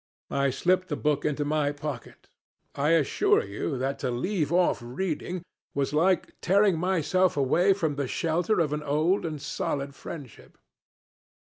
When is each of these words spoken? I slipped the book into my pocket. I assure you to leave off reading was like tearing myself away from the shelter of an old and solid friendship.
I 0.31 0.49
slipped 0.49 0.87
the 0.87 0.95
book 0.95 1.25
into 1.25 1.45
my 1.45 1.71
pocket. 1.71 2.27
I 2.73 2.93
assure 2.93 3.43
you 3.43 3.77
to 3.77 4.09
leave 4.09 4.51
off 4.51 4.81
reading 4.81 5.43
was 5.75 5.93
like 5.93 6.33
tearing 6.41 6.79
myself 6.79 7.37
away 7.37 7.73
from 7.73 7.97
the 7.97 8.07
shelter 8.07 8.59
of 8.59 8.73
an 8.73 8.81
old 8.81 9.27
and 9.27 9.39
solid 9.39 9.93
friendship. 9.93 10.57